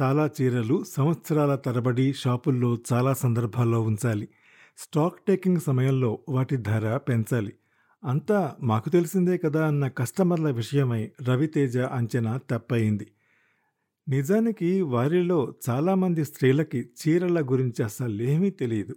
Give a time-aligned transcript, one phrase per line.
[0.00, 4.28] చాలా చీరలు సంవత్సరాల తరబడి షాపుల్లో చాలా సందర్భాల్లో ఉంచాలి.
[4.78, 7.52] స్టాక్ టేకింగ్ సమయంలో వాటి ధర పెంచాలి.
[8.04, 13.06] అంతా మాకు తెలిసిందే కదా అన్న కస్టమర్ల విషయమై రవితేజ అంచనా తప్పయింది.
[14.08, 18.96] నిజానికి వారిలో చాలామంది స్త్రీలకి చీరల గురించి అసలేమీ తెలియదు.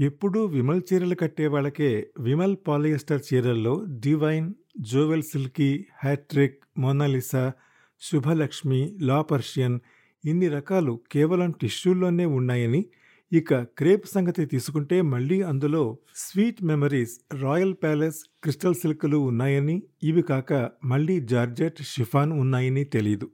[0.00, 7.52] ఎప్పుడూ విమల్ చీరలు కట్టే వాళ్ళకే Vimal polyester చీరల్లో divine jewel silky hattrick Mona Lisa
[8.00, 9.80] Shubhalakshmi లా పర్షియన్
[10.24, 12.86] ఇన్ని రకాలు కేవలం టిష్యూల్లోనే ఉన్నాయని
[13.32, 20.70] ఇక క్రేప్ సంగతి తీసుకుంటే మళ్ళీ అందులో sweet memories royal palace crystal సిల్క్లు ఉన్నాయని ఇవి కాక
[20.84, 23.30] మళ్ళీ జార్జెట్ షిఫాన్ ఉన్నాయని తెలియదు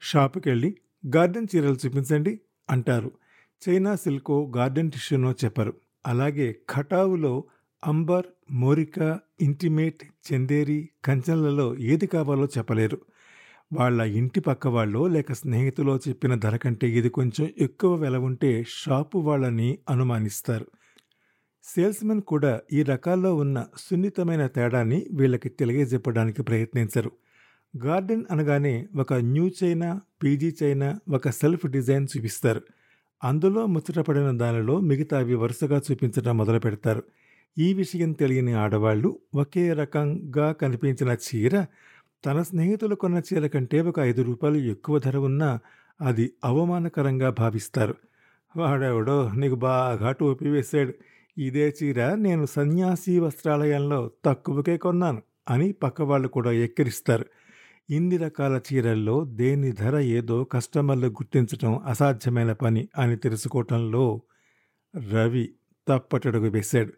[0.00, 0.76] షాపుకెళ్ళి
[1.16, 3.10] గార్డెన్ చీరలు చూపించండి అంటారు.
[3.62, 5.74] చైనా సిల్కో గార్డెన్ టిష్యూనో చెప్పరు.
[6.06, 7.44] అలాగే ఖటావులో
[7.86, 12.98] అంబర్ మోరికా ఇంటిమేట్ చందేరి కంచెన్లలో ఏది కావాలో చెప్పలేరు.
[13.72, 19.18] వాళ్ళ ఇంటి పక్క వాళ్ళో లేక స్నేహితులో చెప్పిన ధర కంటే ఇది కొంచెం ఎక్కువ వెల ఉంటే షాపు
[19.18, 20.66] వాళ్ళని అనుమానిస్తారు.
[21.62, 27.12] సేల్స్మెన్ కూడా ఈ రకాల్లో ఉన్న సున్నితమైన తేడాన్ని వీళ్ళకి తెలియజెప్పడానికి ప్రయత్నించరు.
[27.84, 32.62] గార్డెన్ అనగానే ఒక న్యూ చైనా పీజీ చైనా ఒక సెల్ఫ్ డిజైన్ చూపిస్తారు.
[33.24, 37.02] అందులో ముచ్చటపడిన దానిలో మిగతా అవి వరుసగా చూపించడం మొదలు పెడతారు.
[37.58, 41.66] ఈ విషయం తెలియని ఆడవాళ్ళు ఒకే రకంగా కనిపించిన చీర
[42.24, 45.58] తన స్నేహితులు కొన్న చీర కంటే ఒక ఐదు రూపాయలు ఎక్కువ ధర ఉన్నా
[46.00, 47.94] అది అవమానకరంగా భావిస్తారు.
[48.56, 50.92] వాడెవడో నీకు బాగా టోపీ వేశాడు.
[51.38, 57.26] ఇదే చీర నేను సన్యాసి వస్త్రాలయంలో తక్కువకే కొన్నాను అని పక్కవాళ్ళు కూడా ఎక్కిరిస్తారు.
[57.90, 64.22] ఇన్ని రకాల చీరల్లో దేని ధర ఏదో కస్టమర్లు గుర్తించడం అసాధ్యమైన పని అని తెలుసుకోవటంలో
[65.12, 65.44] రవి
[65.88, 66.92] తప్పటడుగు వేశాడు.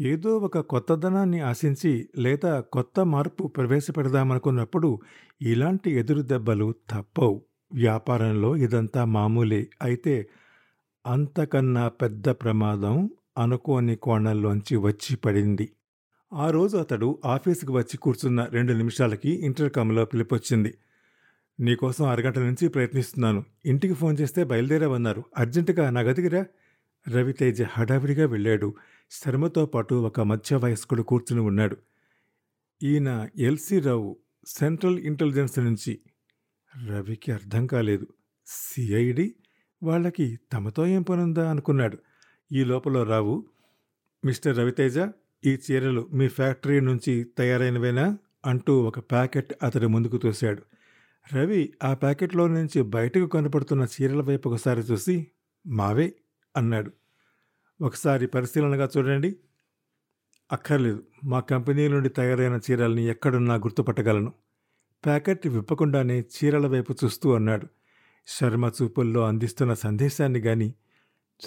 [0.00, 5.00] ఏదో ఒక కొత్తదనాన్ని ఆశించి లేదా కొత్త మార్పు ప్రవేశపెడదామనుకున్నప్పుడు
[5.42, 7.42] ఇలాంటి ఎదురు దెబ్బలు తప్పవు.
[7.72, 9.68] వ్యాపారంలో ఇదంతా మామూలే.
[9.82, 10.28] అయితే
[11.06, 15.68] అంతకన్నా పెద్ద ప్రమాదం అనుకోని కోణంలోంచి వచ్చి పడింది.
[16.32, 20.74] ఆ రోజు అతడు ఆఫీసుకు వచ్చి కూర్చున్న రెండు నిమిషాలకి ఇంటర్కామ్లో పిలిపొచ్చింది.
[21.60, 23.44] నీకోసం అరగంట నుంచి ప్రయత్నిస్తున్నాను.
[23.66, 25.24] ఇంటికి ఫోన్ చేస్తే బయలుదేరావన్నారు.
[25.38, 26.44] అర్జెంటుగా నా గదికిరా
[27.08, 28.74] రవితేజ హడావిడిగా వెళ్ళాడు.
[29.10, 31.76] శర్మతో పాటు ఒక మధ్య వయస్కుడు కూర్చుని ఉన్నాడు.
[32.82, 36.00] ఈయన ఎల్సి రావు సెంట్రల్ ఇంటెలిజెన్స్ నుంచి.
[36.86, 38.06] రవికి అర్థం కాలేదు.
[38.46, 39.34] సిఐడి?
[39.82, 41.98] వాళ్ళకి తమతో ఏం పనుందా అనుకున్నాడు.
[42.52, 43.44] ఈ లోపల రావు
[44.24, 44.98] మిస్టర్ రవితేజ
[45.46, 48.18] ఈ చీరలు మీ ఫ్యాక్టరీ నుంచి తయారైనవేనా?
[48.46, 50.62] అంటూ ఒక ప్యాకెట్ అతడి ముందుకు తోశాడు.
[51.34, 55.26] రవి ఆ ప్యాకెట్లో నుంచి బయటకు కనపడుతున్న చీరల వైపు ఒకసారి చూసి
[55.66, 56.14] మావే
[56.56, 56.92] అన్నాడు.
[57.80, 59.36] ఒకసారి పరిశీలనగా చూడండి.
[60.52, 61.02] అక్కర్లేదు.
[61.24, 64.32] మా కంపెనీ నుండి తయారైన చీరల్ని ఎక్కడున్నా గుర్తుపట్టగలను.
[65.04, 67.66] ప్యాకెట్ విప్పకుండానే చీరల వైపు చూస్తూ అన్నాడు.
[68.26, 70.74] శర్మ చూపుల్లో అందిస్తున్న సందేశాన్ని గాని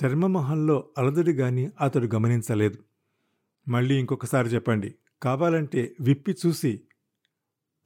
[0.04, 2.78] చర్మమొహంలో అలదుడి గాని అతడు గమనించలేదు.
[3.68, 4.96] మళ్ళీ ఇంకొకసారి చెప్పండి.
[5.24, 6.82] కావాలంటే విప్పి చూసి.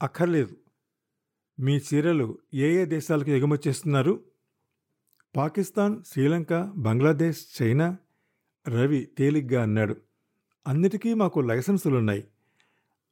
[0.02, 0.56] అక్కర్లేదు.
[1.60, 4.20] మీ చీరలు ఏ ఏ దేశాలకు ఎగుమతి చేస్తున్నారు?
[5.36, 7.96] పాకిస్తాన్ శ్రీలంక బంగ్లాదేశ్ చైనా
[8.68, 9.96] రవి తేలిగ్గా అన్నాడు.
[10.68, 12.24] అన్నిటికీ మాకు లైసెన్సులున్నాయి.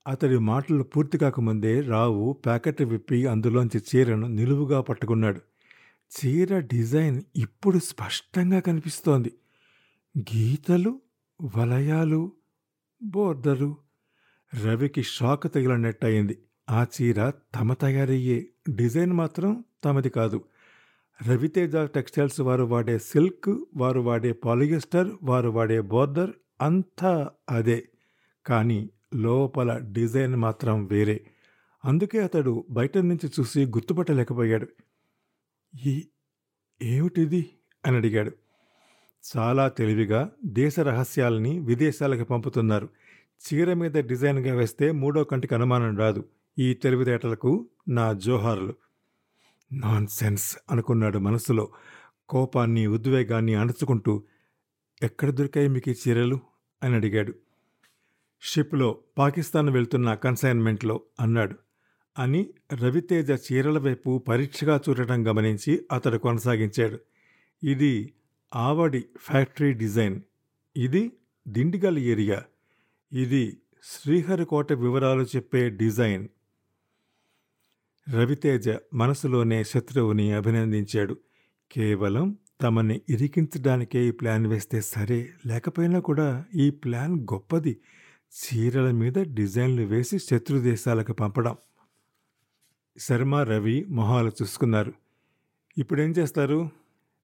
[0.08, 5.40] అతడి మాటలు పూర్తి కాకముందే రావు ప్యాకెట్ విప్పి అందులోంచి చీరను నిలువుగా పట్టుకున్నాడు.
[6.16, 9.34] చీర డిజైన్ ఇప్పుడు స్పష్టంగా కనిపిస్తోంది.
[10.18, 11.00] గీతలు
[11.56, 12.32] వలయాలు
[13.02, 13.76] బోర్డరు.
[14.64, 16.38] రవికి షాక్ తగిలినట్టయింది.
[16.70, 20.44] ఆ చీర తమ తయారయ్యే డిజైన్ మాత్రం తమది కాదు.
[21.28, 26.30] రవితేజ టెక్స్టైల్స్ వారు వాడే సిల్క్ వారు వాడే పాలియస్టర్ వారు వాడే బోర్డర్
[26.60, 27.88] అంతా అదే.
[28.46, 31.26] కానీ లోపల డిజైన్ మాత్రం వేరే.
[31.84, 34.68] అందుకే అతడు బయట నుంచి చూసి గుర్తుపట్టలేకపోయాడు.
[35.86, 36.08] ఈ
[36.82, 37.50] ఏమిటిది?
[37.86, 38.32] అని అడిగాడు.
[39.36, 42.88] చాలా తెలివిగా దేశ రహస్యాలని విదేశాలకు పంపుతున్నారు.
[43.46, 46.24] చీర మీద డిజైన్గా వేస్తే మూడో కంటికి అనుమానం రాదు.
[46.58, 48.74] ఈ తెలివితేటలకు నా జోహార్లు.
[49.74, 51.72] నాన్ సెన్స్ అనుకున్నాడు మనసులో.
[52.28, 54.24] కోపాన్ని ఉద్వేగాన్ని అణుచుకుంటూ
[55.02, 56.40] ఎక్కడ దొరికాయి మీకు ఈ చీరలు?
[56.82, 57.34] అని అడిగాడు.
[58.42, 61.56] షిప్లో పాకిస్తాన్ వెళ్తున్న కన్సైన్మెంట్లో అన్నాడు.
[62.18, 66.98] అని రవితేజ చీరల వైపు పరీక్షగా చూడటం గమనించి అతడు కొనసాగించాడు.
[67.62, 68.12] ఇది
[68.54, 70.20] ఆవడి ఫ్యాక్టరీ డిజైన్.
[70.76, 71.12] ఇది
[71.48, 72.42] దిండిగల్ ఏరియా.
[73.12, 76.28] ఇది శ్రీహరికోట వివరాలు చెప్పే డిజైన్.
[78.12, 78.64] రవితేజ
[78.94, 81.18] మనసులోనే శత్రువుని అభినందించాడు.
[81.72, 87.80] కేవలం తమని ఇరికించడానికే ఈ ప్లాన్ వేస్తే సరే లేకపోయినా కూడా ఈ ప్లాన్ గొప్పది.
[88.32, 91.56] చీరల మీద డిజైన్లు వేసి శత్రు దేశాలకు పంపడం.
[92.98, 94.92] శర్మ రవి మొహాలు చూసుకున్నారు.
[95.78, 96.70] ఇప్పుడేం చేస్తారు?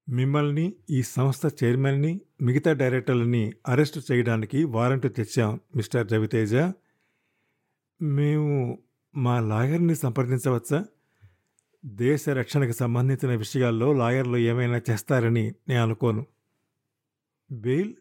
[0.09, 6.55] మిమ్మల్ని ఈ సంస్థ చైర్మన్ని మిగతా డైరెక్టర్లని అరెస్ట్ చేయడానికి వారెంట్ తెచ్చాం మిస్టర్ రవితేజ.
[8.03, 8.79] మేము
[9.17, 10.85] మా లాయర్ని సంప్రదించవచ్చా?
[11.87, 16.27] దేశ రక్షణకు సంబంధించిన విషయాల్లో లాయర్లు ఏమైనా చేస్తారని నేను అనుకోను.
[17.53, 17.95] బెయిల్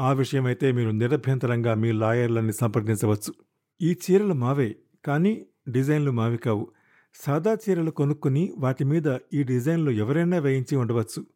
[0.00, 3.34] ఆ విషయమైతే మీరు నిరభ్యంతరంగా మీ లాయర్లని సంప్రదించవచ్చు.
[3.82, 6.68] ఈ చీరలు మావే కానీ డిజైన్లు మావి కావు.
[7.14, 11.26] సాదా చీరలు కొనుక్కొని వాటి మీద ఈ డిజైన్లు ఎవరైనా వేయించి ఉండవచ్చు.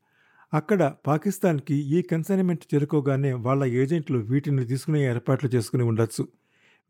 [0.54, 6.28] అక్కడ పాకిస్తాన్కి ఈ కన్సైన్మెంట్ చేరుకోగానే వాళ్ళ ఏజెంట్లు వీటిని తీసుకునే ఏర్పాట్లు చేసుకుని ఉండొచ్చు.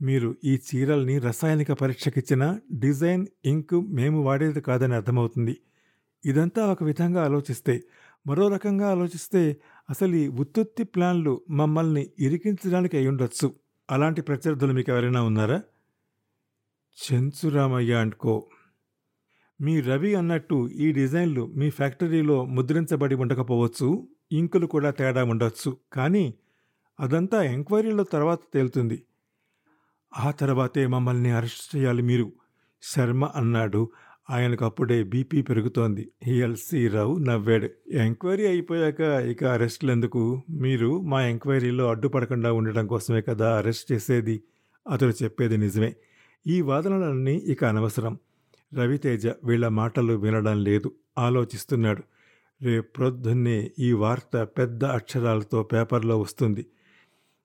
[0.03, 5.59] మీరు ఈ చీరల్ని రసాయనిక పరీక్షకిచ్చిన డిజైన్ ఇంక్ మేము వాడేది కాదని అర్థమవుతుంది.
[6.27, 7.83] ఇదంతా ఒక విధంగా ఆలోచిస్తే
[8.27, 9.57] మరో రకంగా ఆలోచిస్తే
[9.91, 13.55] అసలు ఈ ఉత్పత్తి ప్లాన్లు మమ్మల్ని ఇరికించడానికి అయ్యుండొచ్చు.
[13.91, 15.63] అలాంటి ప్రత్యర్థులు మీకు ఎవరైనా ఉన్నారా?
[16.99, 18.47] Chenchuramayya and Co.
[19.61, 25.77] మీ రవి అన్నట్టు ఈ డిజైన్లు మీ ఫ్యాక్టరీలో ముద్రించబడి ఉండకపోవచ్చు ఇంకులు కూడా తేడా ఉండొచ్చు.
[25.93, 26.35] కానీ
[27.01, 29.03] అదంతా ఎంక్వైరీలో తర్వాత తేలుతుంది.
[30.17, 32.33] ఆ తర్వాతే మమ్మల్ని అరెస్ట్ చేయాలి మీరు
[32.83, 33.91] శర్మ అన్నాడు.
[34.31, 36.13] ఆయనకు అప్పుడే బీపీ పెరుగుతోంది.
[36.27, 37.69] ఎల్సీ రావు నవ్వాడు.
[37.91, 44.43] ఎంక్వైరీ అయిపోయాక ఇక అరెస్ట్లు ఎందుకు మీరు మా ఎంక్వైరీలో అడ్డుపడకుండా ఉండడం కోసమే కదా అరెస్ట్ చేసేది?
[44.91, 45.95] అతడు చెప్పేది నిజమే.
[46.47, 48.19] ఈ వాదనలన్నీ ఇక అనవసరం.
[48.75, 50.95] రవితేజ వీళ్ళ మాటలు వినడం లేదు.
[51.19, 52.03] ఆలోచిస్తున్నాడు.
[52.63, 56.67] రేపొద్దున్నే ఈ వార్త పెద్ద అక్షరాలతో పేపర్లో వస్తుంది.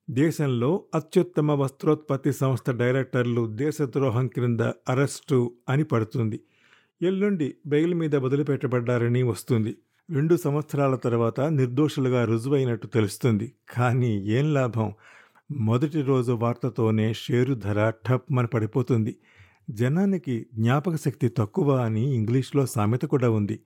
[0.10, 6.40] దేశంలో అత్యుత్తమ వస్త్రోత్పత్తి సంస్థ డైరెక్టర్లు దేశద్రోహం క్రింద అరెస్టు అని పడుతుంది.
[7.02, 9.76] ఎల్లుండి బెయిల్ మీద వదిలిపెట్టబడ్డారని వస్తుంది.
[10.12, 13.54] రెండు సంవత్సరాల తర్వాత నిర్దోషులుగా రుజువైనట్టు తెలుస్తుంది.
[13.70, 14.94] కానీ ఏం లాభం?
[15.52, 19.16] మొదటి రోజు వార్తతోనే షేరు ధర ఠప్మని పడిపోతుంది.
[19.70, 23.60] జనానికి జ్ఞాపక శక్తి తక్కువ అని ఇంగ్లీష్లో సామెత కూడా ఉంది.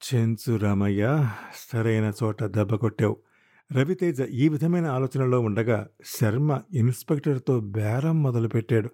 [0.00, 1.28] చెంచు రామయ్య
[1.72, 3.25] సరైన చోట దెబ్బ కొట్టావు.
[3.72, 8.90] రవితేజ ఈ విధమైన ఆలోచనలో ఉండగా శర్మ ఇన్స్పెక్టర్తో బేరం మొదలుపెట్టాడు.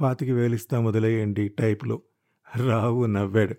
[0.00, 2.02] పాతికి వేలిస్తా మొదలయ్యండి టైప్లో.
[2.56, 3.54] రావు నవ్వాడు.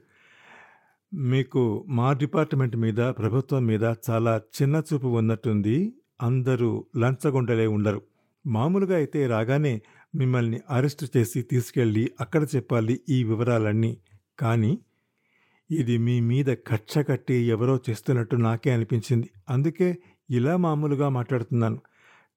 [1.14, 5.94] మీకు మా డిపార్ట్మెంట్ మీద ప్రభుత్వం మీద చాలా చిన్న చూపు ఉన్నట్టుంది.
[6.22, 8.02] అందరూ లంచగొండలే ఉండరు.
[8.48, 9.82] మామూలుగా అయితే రాగానే
[10.16, 13.98] మిమ్మల్ని అరెస్ట్ చేసి తీసుకెళ్ళి అక్కడ చెప్పాలి ఈ వివరాలన్నీ.
[14.40, 14.80] కానీ
[15.72, 19.30] ఇది మీ మీద కక్ష కట్టి ఎవరో చేస్తున్నట్టు నాకే అనిపించింది.
[19.50, 19.98] అందుకే
[20.32, 21.82] ఇలా మామూలుగా మాట్లాడుతున్నాను.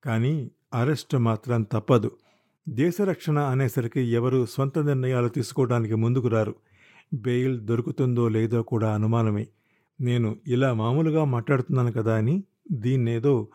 [0.04, 2.10] కానీ అరెస్ట్ మాత్రం తప్పదు.
[2.68, 6.54] దేశరక్షణ అనేసరికి ఎవరు సొంత నిర్ణయాలు తీసుకోవడానికి ముందుకు రారు.
[7.14, 9.46] బెయిల్ దొరుకుతుందో లేదో కూడా అనుమానమే.
[10.00, 13.48] నేను ఇలా మామూలుగా మాట్లాడుతున్నాను కదా అని దీన్నేదో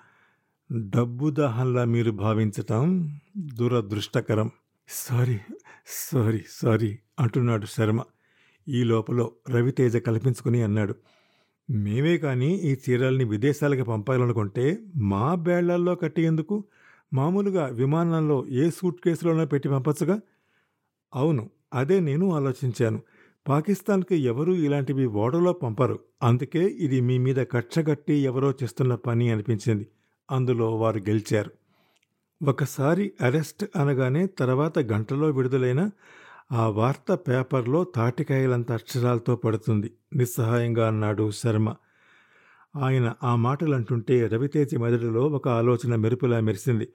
[0.71, 4.51] డబ్బు దాహంలా మీరు భావించటం దురదృష్టకరం.
[4.89, 5.39] సారీ
[5.87, 8.03] సారీ సారీ అంటున్నాడు శర్మ.
[8.67, 10.95] ఈ లోపల రవితేజ కల్పించుకుని అన్నాడు.
[11.69, 16.63] మేమే కానీ ఈ చీరల్ని విదేశాలకు పంపాలనుకుంటే మా బేళ్ళల్లో కట్టేందుకు
[17.13, 20.19] మామూలుగా విమానంలో ఏ సూట్ కేసులోనో పెట్టి పంపచ్చుగా?
[21.15, 23.01] అవును అదే నేను ఆలోచించాను.
[23.47, 25.99] పాకిస్తాన్కి ఎవరూ ఇలాంటివి ఓడలో పంపరు.
[26.23, 29.87] అందుకే ఇది మీ మీద కక్షగట్టి ఎవరో చేస్తున్న పని అనిపించింది.
[30.31, 31.51] అందులో వారు గెలిచారు.
[32.43, 35.91] ఒకసారి అరెస్ట్ అనగానే తర్వాత గంటలో విడుదలైన
[36.51, 39.93] ఆ వార్త పేపర్లో తాటికాయలంత అక్షరాలతో పడుతుంది.
[40.15, 41.75] నిస్సహాయంగా అన్నాడు శర్మ.
[42.75, 46.87] ఆయన ఆ మాటలు అంటుంటే రవితేజ మెదడులో ఒక ఆలోచన మెరుపులా మెరిసింది.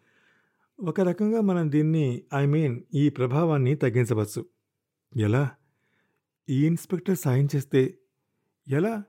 [0.81, 4.47] ఒక రకంగా మనం దీన్ని ఐ మీన్ ఈ ప్రభావాన్ని తగ్గించవచ్చు.
[5.17, 5.51] ఎలా?
[6.51, 7.95] ఈ ఇన్స్పెక్టర్ సాయం చేస్తే?
[8.69, 9.03] ఎలా?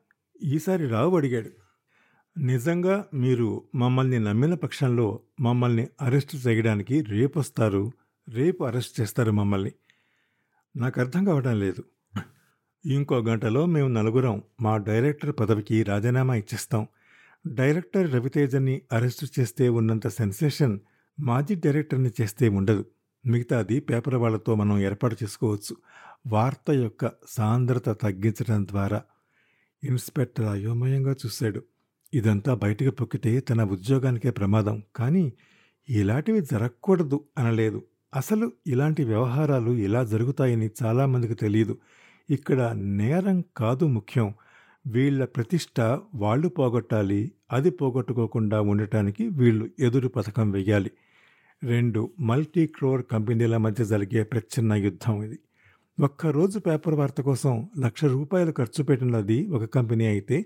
[0.43, 1.50] ఈసారి రావు అడిగాడు.
[2.38, 7.91] నిజంగా మీరు మమ్మల్ని నమ్మిన పక్షంలో మమ్మల్ని అరెస్ట్ చేయడానికి రేపు వస్తారు
[8.29, 9.72] రేపు అరెస్ట్ చేస్తారు మమ్మల్ని.
[10.75, 11.84] నాకు అర్థం కావడం లేదు.
[12.86, 16.88] ఇంకో గంటలో మేము నలుగురం మా డైరెక్టర్ పదవికి రాజీనామా ఇచ్చేస్తాం.
[17.48, 20.79] డైరెక్టర్ రవితేజని అరెస్టు చేస్తే ఉన్నంత సెన్సేషన్
[21.20, 22.86] మాజీ డైరెక్టర్ని చేస్తే ఉండదు.
[23.25, 25.75] మిగతాది పేపర్ వాళ్ళతో మనం ఏర్పాటు చేసుకోవచ్చు.
[26.27, 29.03] వార్త యొక్క సాంద్రత తగ్గించడం ద్వారా
[29.84, 31.63] ఇన్స్పెక్టర్ అయోమయంగా చూశాడు.
[32.13, 34.84] ఇదంతా బయటకు పొక్కితే తన ఉద్యోగానికే ప్రమాదం.
[34.96, 35.34] కానీ
[35.89, 37.84] ఇలాంటివి జరగకూడదు అనలేదు.
[38.15, 41.77] అసలు ఇలాంటి వ్యవహారాలు ఇలా జరుగుతాయని చాలామందికి తెలియదు
[42.29, 42.62] ఇక్కడ
[43.00, 44.34] నేరం కాదు ముఖ్యం.
[44.88, 45.81] వీళ్ళ ప్రతిష్ట
[46.15, 50.91] వాళ్ళు పోగొట్టాలి అది పోగొట్టుకోకుండా ఉండటానికి వీళ్ళు ఎదురు పథకం వెయ్యాలి.
[51.63, 55.39] రెండు మల్టీ క్రోర్ కంపెనీల మధ్య జరిగే ప్రచ్ఛన్న యుద్ధం ఇది.
[56.00, 60.45] ఒక్కరోజు పేపర్ వార్త కోసం లక్ష రూపాయలు ఖర్చు పెట్టినది ఒక కంపెనీ అయితే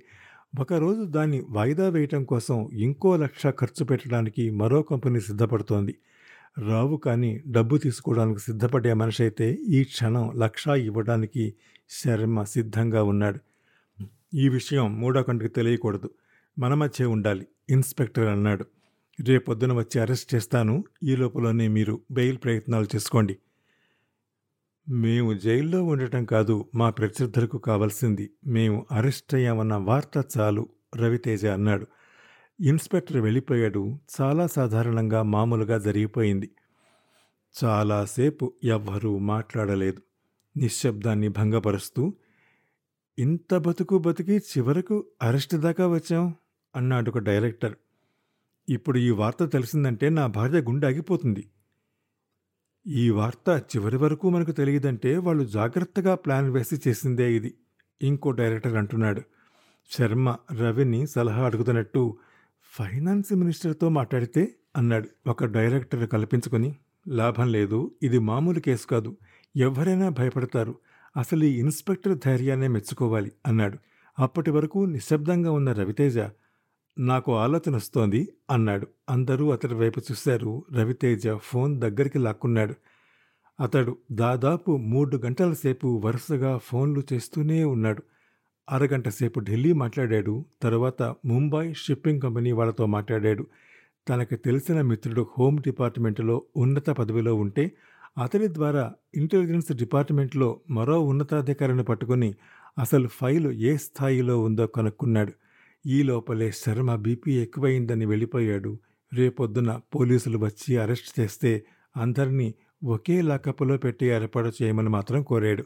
[0.59, 5.95] ఒకరోజు దాన్ని వాయిదా వేయటం కోసం ఇంకో లక్ష ఖర్చు పెట్టడానికి మరో కంపెనీ సిద్ధపడుతోంది.
[6.57, 11.53] రావు కానీ డబ్బు తీసుకోవడానికి సిద్ధపడే మనిషి అయితే ఈ క్షణం లక్షా ఇవ్వడానికి
[11.89, 13.39] శర్మ సిద్ధంగా ఉన్నాడు.
[14.33, 16.09] ఈ విషయం మూడో కంటికి తెలియకూడదు.
[16.59, 18.65] మన మధ్య ఉండాలి ఇన్స్పెక్టర్ అన్నాడు.
[19.19, 20.83] రేపొద్దున వచ్చి అరెస్ట్ చేస్తాను.
[21.03, 23.37] ఈ లోపలనే మీరు బెయిల్ ప్రయత్నాలు చేసుకోండి.
[24.89, 28.29] మేము జైల్లో ఉండటం కాదు మా ప్రత్యర్థులకు కావాల్సింది.
[28.45, 31.87] మేము అరెస్ట్ అయ్యామన్న వార్త చాలు రవితేజ అన్నాడు.
[32.61, 33.99] ఇన్స్పెక్టర్ వెళ్ళిపోయాడు.
[34.21, 36.49] చాలా సాధారణంగా మామూలుగా జరిగిపోయింది.
[37.63, 40.01] చాలాసేపు ఎవ్వరూ మాట్లాడలేదు.
[40.57, 42.13] నిశ్శబ్దాన్ని భంగపరుస్తూ
[43.19, 46.35] ఇంత బతుకు బతికి చివరకు అరెస్ట్ దాకా వచ్చాం?
[46.75, 47.75] అన్నాడు ఒక డైరెక్టర్.
[48.69, 51.47] ఇప్పుడు ఈ వార్త తెలిసిందంటే నా భార్య గుండె ఆగిపోతుంది.
[52.87, 57.53] ఈ వార్త చివరి వరకు మనకు తెలియదంటే వాళ్ళు జాగ్రత్తగా ప్లాన్ వేసి చేసిందే ఇది
[58.01, 59.21] ఇంకో డైరెక్టర్ అంటున్నాడు.
[59.91, 62.17] శర్మ రవిని సలహా అడుగుతున్నట్టు
[62.77, 65.07] ఫైనాన్స్ మినిస్టర్తో మాట్లాడితే అన్నాడు.
[65.27, 66.75] ఒక డైరెక్టర్ కల్పించుకొని
[67.07, 69.17] లాభం లేదు ఇది మామూలు కేసు కాదు
[69.55, 70.75] ఎవరైనా భయపడతారు
[71.17, 73.77] అసలు ఈ ఇన్స్పెక్టర్ ధైర్యాన్నే మెచ్చుకోవాలి అన్నాడు.
[74.19, 76.19] అప్పటి వరకు నిశ్శబ్దంగా ఉన్న రవితేజ
[76.97, 78.87] నాకు ఆలోచన వస్తోంది అన్నాడు.
[79.09, 82.75] అందరూ అతడి వైపు చూశారు రవితేజ ఫోన్ దగ్గరికి లాక్కున్నాడు.
[83.59, 88.03] అతడు దాదాపు మూడు గంటల సేపు వరుసగా ఫోన్లు చేస్తూనే ఉన్నాడు.
[88.71, 90.45] అరగంట సేపు ఢిల్లీ మాట్లాడాడు.
[90.61, 93.47] తర్వాత ముంబై షిప్పింగ్ కంపెనీ వాళ్ళతో మాట్లాడాడు.
[94.09, 97.71] తనకు తెలిసిన మిత్రుడు హోమ్ డిపార్ట్మెంట్లో ఉన్నత పదవిలో ఉంటే
[98.17, 102.33] అతడి ద్వారా ఇంటెలిజెన్స్ డిపార్ట్మెంట్లో మరో ఉన్నతాధికారిని పట్టుకుని
[102.79, 105.33] అసలు ఫైలు ఏ స్థాయిలో ఉందో కనుక్కున్నాడు.
[105.85, 108.77] ఈ లోపలే శర్మ బీపీ ఎక్కువైందని వెళ్ళిపోయాడు.
[109.13, 111.65] రేపొద్దున పోలీసులు వచ్చి అరెస్ట్ చేస్తే
[111.97, 115.63] అందరినీ ఒకే లాకప్లో పెట్టి ఏర్పాటు చేయమని మాత్రం కోరాడు.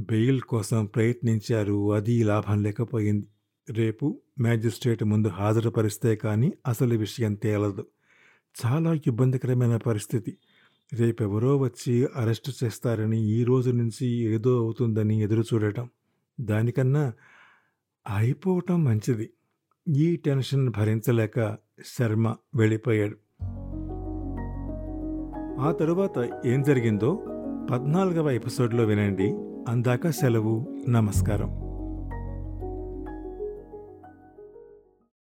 [0.00, 1.92] బెయిల్ కోసం ప్రయత్నించారు.
[1.92, 3.26] అది లాభం లేకపోయింది.
[3.70, 7.86] రేపు మ్యాజిస్ట్రేట్ ముందు హాజరుపరిస్తే కానీ అసలు విషయం తేలదు.
[8.66, 10.36] చాలా ఇబ్బందికరమైన పరిస్థితి.
[10.92, 15.88] రేపెవరో వచ్చి అరెస్టు చేస్తారని ఈ రోజు నుంచి ఏదో అవుతుందని ఎదురు చూడటం
[16.40, 17.12] దానికన్నా
[18.16, 19.30] అయిపోవటం మంచిది.
[19.88, 21.58] ఈ టెన్షన్ భరించలేక
[21.98, 23.16] శర్మ వెళ్ళిపోయాడు.
[25.60, 27.14] ఆ తరువాత ఏం జరిగిందో
[27.70, 29.49] పద్నాలుగవ ఎపిసోడ్లో వినండి.
[29.70, 30.66] అందాక సెలవు.
[30.88, 31.69] నమస్కారం.